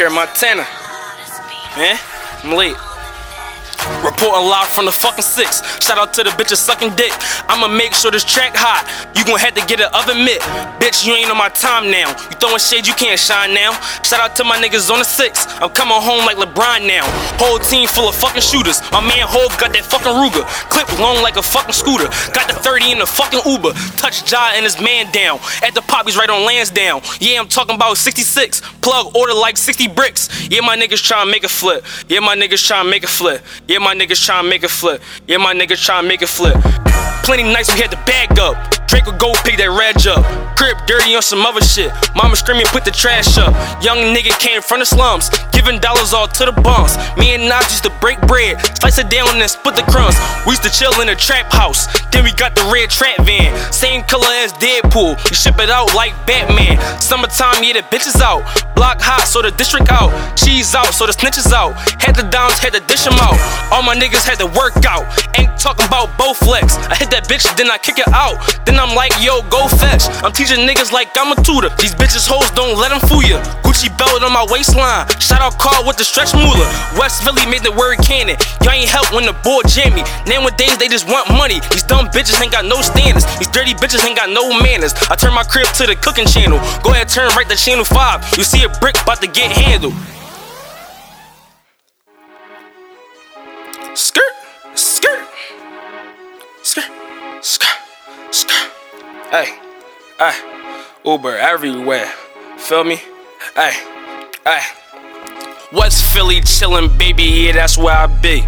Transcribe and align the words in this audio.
KeerMontana. 0.00 0.64
Man, 1.76 1.98
I'm 2.42 2.56
late. 2.56 2.89
Reporting 4.20 4.52
live 4.52 4.68
from 4.68 4.84
the 4.84 4.92
fucking 4.92 5.24
six. 5.24 5.64
Shout 5.80 5.96
out 5.96 6.12
to 6.12 6.22
the 6.22 6.28
bitches 6.36 6.60
sucking 6.60 6.92
dick. 6.94 7.08
I'ma 7.48 7.68
make 7.68 7.94
sure 7.94 8.10
this 8.10 8.20
track 8.22 8.52
hot. 8.52 8.84
You 9.16 9.24
gon' 9.24 9.40
have 9.40 9.56
to 9.56 9.64
get 9.64 9.80
an 9.80 9.88
oven 9.96 10.28
mitt. 10.28 10.44
Bitch, 10.76 11.08
you 11.08 11.16
ain't 11.16 11.32
on 11.32 11.40
my 11.40 11.48
time 11.48 11.88
now. 11.88 12.12
You 12.28 12.36
throwing 12.36 12.60
shade, 12.60 12.84
you 12.84 12.92
can't 12.92 13.16
shine 13.16 13.56
now. 13.56 13.72
Shout 14.04 14.20
out 14.20 14.36
to 14.36 14.44
my 14.44 14.60
niggas 14.60 14.92
on 14.92 15.00
the 15.00 15.08
six. 15.08 15.48
I'm 15.64 15.72
coming 15.72 15.96
home 15.96 16.28
like 16.28 16.36
LeBron 16.36 16.84
now. 16.84 17.08
Whole 17.40 17.56
team 17.58 17.88
full 17.88 18.12
of 18.12 18.14
fucking 18.14 18.44
shooters. 18.44 18.84
My 18.92 19.00
man 19.00 19.24
Hove 19.24 19.56
got 19.56 19.72
that 19.72 19.88
fucking 19.88 20.12
Ruger. 20.12 20.44
Clip 20.68 20.84
long 21.00 21.24
like 21.24 21.40
a 21.40 21.42
fucking 21.42 21.72
scooter. 21.72 22.12
Got 22.36 22.44
the 22.52 22.60
30 22.60 22.92
in 22.92 22.98
the 23.00 23.08
fucking 23.08 23.40
Uber. 23.48 23.72
Touch 23.96 24.28
Ja 24.28 24.52
and 24.52 24.68
his 24.68 24.76
man 24.84 25.08
down. 25.16 25.40
At 25.64 25.72
the 25.72 25.80
poppies 25.80 26.20
right 26.20 26.28
on 26.28 26.44
Lansdowne. 26.44 27.00
Yeah, 27.24 27.40
I'm 27.40 27.48
talking 27.48 27.74
about 27.74 27.96
66. 27.96 28.60
Plug 28.84 29.16
order 29.16 29.32
like 29.32 29.56
60 29.56 29.88
bricks. 29.96 30.28
Yeah, 30.52 30.60
my 30.60 30.76
niggas 30.76 31.00
trying 31.00 31.24
to 31.24 31.32
make 31.32 31.44
a 31.44 31.48
flip. 31.48 31.88
Yeah, 32.08 32.20
my 32.20 32.36
niggas 32.36 32.60
trying 32.60 32.84
to 32.84 32.90
make 32.90 33.04
a 33.04 33.08
flip. 33.08 33.40
Yeah, 33.66 33.78
my 33.78 33.94
niggas 33.94 34.09
tryna 34.16 34.48
make 34.48 34.64
it 34.64 34.70
flip. 34.70 35.02
Yeah, 35.26 35.38
my 35.38 35.54
niggas 35.54 35.86
tryna 35.86 36.08
make 36.08 36.22
it 36.22 36.28
flip. 36.28 36.56
Plenty 37.24 37.44
nights 37.44 37.72
we 37.74 37.80
had 37.80 37.90
to 37.90 37.96
bag 37.98 38.38
up. 38.38 38.79
Drake 38.90 39.06
would 39.06 39.22
go 39.22 39.30
pick 39.46 39.54
that 39.62 39.70
reg 39.70 40.02
up. 40.10 40.26
Crib 40.58 40.74
dirty 40.82 41.14
on 41.14 41.22
some 41.22 41.46
other 41.46 41.62
shit. 41.62 41.94
Mama 42.18 42.34
screaming, 42.34 42.66
put 42.74 42.84
the 42.84 42.90
trash 42.90 43.38
up. 43.38 43.54
Young 43.78 44.10
nigga 44.10 44.34
came 44.42 44.58
from 44.58 44.82
the 44.82 44.84
slums, 44.84 45.30
giving 45.54 45.78
dollars 45.78 46.10
all 46.10 46.26
to 46.26 46.42
the 46.42 46.50
bums. 46.50 46.98
Me 47.14 47.30
and 47.38 47.46
Nas 47.46 47.70
used 47.70 47.86
to 47.86 47.94
break 48.02 48.18
bread, 48.26 48.58
slice 48.82 48.98
it 48.98 49.06
down 49.06 49.30
and 49.38 49.46
split 49.46 49.78
the 49.78 49.86
crumbs. 49.86 50.18
We 50.42 50.58
used 50.58 50.66
to 50.66 50.74
chill 50.74 50.90
in 50.98 51.08
a 51.08 51.14
trap 51.14 51.54
house. 51.54 51.86
Then 52.10 52.26
we 52.26 52.34
got 52.34 52.58
the 52.58 52.66
red 52.66 52.90
trap 52.90 53.22
van, 53.22 53.54
same 53.70 54.02
color 54.10 54.26
as 54.42 54.50
Deadpool. 54.58 55.22
We 55.30 55.38
ship 55.38 55.62
it 55.62 55.70
out 55.70 55.94
like 55.94 56.10
Batman. 56.26 56.82
Summertime, 56.98 57.62
yeah, 57.62 57.78
the 57.78 57.86
bitches 57.94 58.18
out. 58.18 58.42
Block 58.74 58.98
hot, 58.98 59.22
so 59.22 59.38
the 59.38 59.54
district 59.54 59.86
out. 59.92 60.10
Cheese 60.34 60.74
out, 60.74 60.90
so 60.90 61.06
the 61.06 61.12
snitches 61.12 61.52
out. 61.54 61.78
Had 62.02 62.16
the 62.16 62.26
downs, 62.26 62.58
had 62.58 62.74
to 62.74 62.80
dish 62.90 63.04
them 63.06 63.14
out. 63.22 63.38
All 63.70 63.86
my 63.86 63.94
niggas 63.94 64.26
had 64.26 64.42
to 64.42 64.50
work 64.58 64.74
out. 64.82 65.06
Ain't 65.38 65.54
talking 65.60 65.86
about 65.86 66.10
Bowflex. 66.18 66.74
I 66.90 66.96
hit 66.96 67.12
that 67.14 67.28
bitch, 67.30 67.46
then 67.54 67.70
I 67.70 67.78
kick 67.78 68.02
her 68.02 68.10
out. 68.10 68.40
Then 68.66 68.79
I'm 68.80 68.96
like, 68.96 69.12
yo, 69.20 69.44
go 69.52 69.68
fetch. 69.68 70.08
I'm 70.24 70.32
teaching 70.32 70.64
niggas 70.64 70.90
like 70.90 71.12
I'm 71.20 71.36
a 71.36 71.38
tutor. 71.44 71.68
These 71.76 71.94
bitches 71.94 72.24
hoes 72.24 72.48
don't 72.56 72.80
let 72.80 72.88
them 72.88 73.00
fool 73.04 73.20
ya. 73.20 73.44
Gucci 73.60 73.92
belt 74.00 74.24
on 74.24 74.32
my 74.32 74.46
waistline. 74.48 75.04
Shout 75.20 75.44
out 75.44 75.60
Carl 75.60 75.84
with 75.84 76.00
the 76.00 76.04
stretch 76.04 76.32
moolah. 76.32 76.64
West 76.96 77.22
Philly 77.22 77.44
made 77.44 77.60
the 77.60 77.76
word 77.76 78.00
cannon. 78.00 78.40
Y'all 78.64 78.72
ain't 78.72 78.88
help 78.88 79.12
when 79.12 79.28
the 79.28 79.36
boy 79.44 79.60
jam 79.68 79.92
me. 79.92 80.00
Nowadays 80.24 80.80
they 80.80 80.88
just 80.88 81.04
want 81.04 81.28
money. 81.28 81.60
These 81.70 81.84
dumb 81.84 82.08
bitches 82.08 82.40
ain't 82.40 82.56
got 82.56 82.64
no 82.64 82.80
standards. 82.80 83.28
These 83.36 83.52
dirty 83.52 83.76
bitches 83.76 84.00
ain't 84.00 84.16
got 84.16 84.32
no 84.32 84.48
manners. 84.64 84.96
I 85.12 85.14
turn 85.14 85.36
my 85.36 85.44
crib 85.44 85.68
to 85.76 85.84
the 85.84 85.94
cooking 86.00 86.26
channel. 86.26 86.56
Go 86.80 86.96
ahead, 86.96 87.12
turn 87.12 87.28
right 87.36 87.48
to 87.48 87.56
channel 87.56 87.84
5. 87.84 88.38
You 88.40 88.44
see 88.44 88.64
a 88.64 88.72
brick 88.80 88.96
about 88.96 89.20
to 89.20 89.28
get 89.28 89.52
handled. 89.52 89.92
Skirt, 93.92 94.34
skirt, 94.72 95.20
skirt, 96.62 96.90
skirt, 97.42 97.78
skirt. 98.30 98.69
Hey, 99.30 99.46
hey, 100.18 100.34
Uber 101.04 101.36
everywhere. 101.36 102.10
Feel 102.56 102.82
me? 102.82 102.96
Hey, 103.54 103.74
hey. 104.44 104.60
West 105.72 106.12
Philly 106.12 106.40
chillin', 106.40 106.98
baby, 106.98 107.22
yeah, 107.22 107.52
that's 107.52 107.78
where 107.78 107.94
I 107.94 108.08
be. 108.08 108.42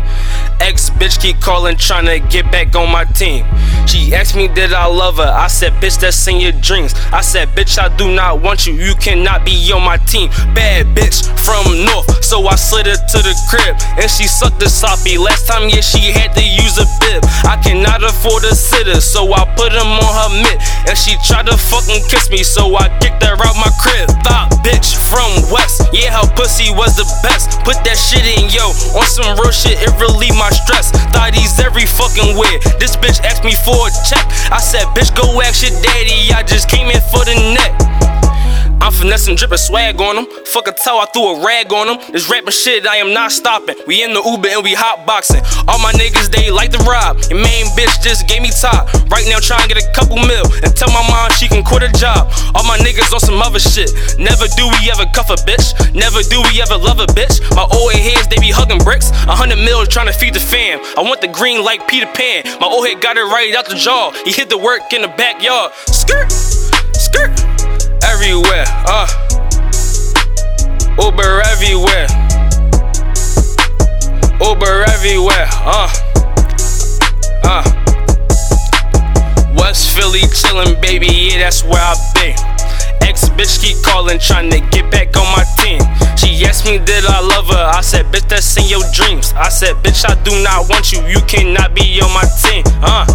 Ex 0.60 0.90
bitch 0.90 1.20
keep 1.20 1.40
calling, 1.40 1.76
tryna 1.76 2.28
get 2.28 2.50
back 2.50 2.74
on 2.74 2.90
my 2.90 3.04
team. 3.04 3.46
She 3.86 4.14
asked 4.14 4.34
me, 4.34 4.48
did 4.48 4.72
I 4.72 4.86
love 4.86 5.18
her? 5.18 5.22
I 5.22 5.46
said, 5.46 5.72
bitch, 5.74 6.00
that's 6.00 6.26
in 6.26 6.40
your 6.40 6.52
dreams. 6.52 6.94
I 7.12 7.20
said, 7.20 7.48
bitch, 7.50 7.78
I 7.78 7.94
do 7.96 8.12
not 8.12 8.40
want 8.40 8.66
you. 8.66 8.74
You 8.74 8.94
cannot 8.96 9.44
be 9.44 9.54
on 9.72 9.82
my 9.82 9.98
team. 9.98 10.30
Bad 10.54 10.86
bitch 10.96 11.26
from 11.38 11.84
North, 11.84 12.24
so 12.24 12.46
I 12.46 12.54
slid 12.56 12.86
her 12.86 12.94
to 12.94 13.18
the 13.22 13.34
crib. 13.50 13.76
And 14.00 14.10
she 14.10 14.26
sucked 14.26 14.60
the 14.60 14.68
soppy. 14.68 15.18
Last 15.18 15.46
time, 15.46 15.68
yeah, 15.68 15.80
she 15.80 16.10
had 16.10 16.32
to 16.34 16.42
use 16.42 16.78
a 16.78 16.86
bib. 16.98 17.22
I 17.52 17.60
cannot 17.60 18.00
afford 18.00 18.48
a 18.48 18.56
sitter, 18.56 18.96
so 18.96 19.28
I 19.28 19.44
put 19.52 19.76
him 19.76 19.84
on 19.84 20.08
her 20.08 20.32
mitt. 20.40 20.56
And 20.88 20.96
she 20.96 21.20
tried 21.20 21.52
to 21.52 21.56
fucking 21.60 22.00
kiss 22.08 22.32
me, 22.32 22.40
so 22.40 22.72
I 22.72 22.88
kicked 22.96 23.20
her 23.20 23.36
out 23.36 23.56
my 23.60 23.68
crib. 23.76 24.08
Thought 24.24 24.56
bitch 24.64 24.96
from 24.96 25.28
West, 25.52 25.84
yeah, 25.92 26.16
her 26.16 26.24
pussy 26.32 26.72
was 26.72 26.96
the 26.96 27.04
best. 27.20 27.60
Put 27.60 27.76
that 27.84 28.00
shit 28.00 28.24
in, 28.24 28.48
yo, 28.48 28.72
on 28.96 29.04
some 29.04 29.36
real 29.36 29.52
shit, 29.52 29.76
it 29.84 29.92
relieved 30.00 30.40
my 30.40 30.48
stress. 30.48 30.96
Thought 31.12 31.36
he's 31.36 31.60
every 31.60 31.84
fucking 31.84 32.40
way. 32.40 32.56
This 32.80 32.96
bitch 32.96 33.20
asked 33.20 33.44
me 33.44 33.52
for 33.68 33.76
a 33.84 33.92
check. 34.08 34.24
I 34.48 34.56
said, 34.56 34.88
bitch, 34.96 35.12
go 35.12 35.28
ask 35.44 35.60
your 35.60 35.76
daddy. 35.84 36.32
I 36.32 36.40
just 36.48 36.72
came 36.72 36.88
in 36.88 37.04
for 37.12 37.20
the 37.28 37.36
neck. 37.52 38.01
I'm 38.82 38.90
finessing, 38.90 39.38
dripping 39.38 39.62
swag 39.62 40.00
on 40.02 40.16
them. 40.16 40.26
Fuck 40.50 40.66
a 40.66 40.72
towel, 40.74 40.98
I 40.98 41.06
threw 41.14 41.38
a 41.38 41.46
rag 41.46 41.70
on 41.70 41.86
them. 41.86 42.02
This 42.10 42.26
rapping 42.26 42.50
shit, 42.50 42.82
I 42.82 42.98
am 42.98 43.14
not 43.14 43.30
stopping. 43.30 43.78
We 43.86 44.02
in 44.02 44.10
the 44.10 44.18
Uber 44.18 44.58
and 44.58 44.64
we 44.66 44.74
hot 44.74 45.06
boxing. 45.06 45.38
All 45.70 45.78
my 45.78 45.94
niggas, 45.94 46.34
they 46.34 46.50
like 46.50 46.74
to 46.74 46.82
rob. 46.82 47.22
Your 47.30 47.38
main 47.38 47.70
bitch 47.78 48.02
just 48.02 48.26
gave 48.26 48.42
me 48.42 48.50
top. 48.50 48.90
Right 49.06 49.22
now, 49.30 49.38
trying 49.38 49.62
to 49.62 49.70
get 49.70 49.78
a 49.78 49.86
couple 49.94 50.18
mil. 50.18 50.42
And 50.66 50.74
tell 50.74 50.90
my 50.90 51.06
mom 51.06 51.30
she 51.38 51.46
can 51.46 51.62
quit 51.62 51.86
her 51.86 51.94
job. 51.94 52.26
All 52.58 52.66
my 52.66 52.74
niggas 52.82 53.14
on 53.14 53.22
some 53.22 53.38
other 53.38 53.62
shit. 53.62 53.94
Never 54.18 54.50
do 54.58 54.66
we 54.66 54.90
ever 54.90 55.06
cuff 55.14 55.30
a 55.30 55.38
bitch. 55.46 55.78
Never 55.94 56.18
do 56.26 56.42
we 56.50 56.58
ever 56.58 56.74
love 56.74 56.98
a 56.98 57.06
bitch. 57.14 57.38
My 57.54 57.62
old 57.62 57.94
heads, 57.94 58.26
they 58.26 58.42
be 58.42 58.50
hugging 58.50 58.82
bricks. 58.82 59.14
A 59.30 59.34
hundred 59.38 59.62
mil 59.62 59.86
trying 59.86 60.10
to 60.10 60.16
feed 60.18 60.34
the 60.34 60.42
fam. 60.42 60.82
I 60.98 61.06
want 61.06 61.22
the 61.22 61.30
green 61.30 61.62
like 61.62 61.86
Peter 61.86 62.10
Pan. 62.18 62.50
My 62.58 62.66
old 62.66 62.82
head 62.82 62.98
got 62.98 63.14
it 63.14 63.30
right 63.30 63.54
out 63.54 63.70
the 63.70 63.78
jaw. 63.78 64.10
He 64.26 64.34
hit 64.34 64.50
the 64.50 64.58
work 64.58 64.90
in 64.90 65.06
the 65.06 65.12
backyard. 65.14 65.70
Skirt, 65.86 66.34
skirt 66.98 67.51
everywhere, 68.04 68.64
uh. 68.86 69.06
Uber 71.00 71.42
everywhere. 71.46 72.06
Uber 74.40 74.84
everywhere, 74.90 75.48
uh. 75.64 75.88
Uh. 77.44 77.62
West 79.56 79.96
Philly 79.96 80.20
chillin', 80.20 80.80
baby, 80.80 81.06
yeah, 81.06 81.38
that's 81.38 81.62
where 81.64 81.80
I 81.80 81.94
be. 82.14 82.34
Ex 83.06 83.28
bitch 83.30 83.60
keep 83.60 83.82
calling, 83.84 84.18
tryna 84.18 84.68
get 84.70 84.90
back 84.90 85.16
on 85.16 85.26
my 85.36 85.44
team. 85.58 85.80
She 86.16 86.44
asked 86.46 86.64
me, 86.66 86.78
did 86.78 87.04
I 87.06 87.20
love 87.20 87.48
her? 87.48 87.64
I 87.74 87.80
said, 87.80 88.06
bitch, 88.06 88.28
that's 88.28 88.56
in 88.56 88.66
your 88.68 88.82
dreams. 88.92 89.32
I 89.34 89.48
said, 89.48 89.76
bitch, 89.76 90.08
I 90.08 90.14
do 90.22 90.30
not 90.42 90.68
want 90.68 90.92
you. 90.92 91.00
You 91.06 91.20
cannot 91.26 91.74
be 91.74 92.00
on 92.00 92.12
my 92.14 92.24
team, 92.42 92.64
uh. 92.82 93.06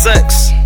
sex. 0.00 0.59